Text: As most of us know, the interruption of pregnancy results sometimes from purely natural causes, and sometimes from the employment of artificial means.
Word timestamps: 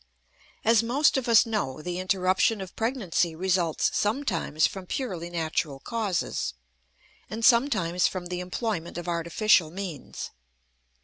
As 0.65 0.81
most 0.81 1.15
of 1.15 1.27
us 1.27 1.45
know, 1.45 1.83
the 1.83 1.99
interruption 1.99 2.59
of 2.59 2.75
pregnancy 2.75 3.35
results 3.35 3.91
sometimes 3.95 4.65
from 4.65 4.87
purely 4.87 5.29
natural 5.29 5.79
causes, 5.79 6.55
and 7.29 7.45
sometimes 7.45 8.07
from 8.07 8.25
the 8.25 8.39
employment 8.39 8.97
of 8.97 9.07
artificial 9.07 9.69
means. 9.69 10.31